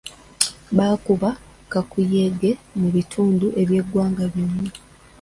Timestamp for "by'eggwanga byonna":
3.67-4.71